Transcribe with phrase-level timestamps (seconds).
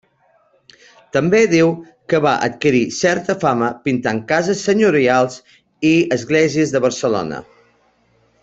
[1.17, 1.69] També diu
[2.13, 5.39] que va adquirir certa fama pintant cases senyorials
[5.95, 7.45] i esglésies de Barcelona.